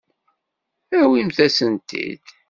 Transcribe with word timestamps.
Awimt-asen-tent-id. 0.99 2.25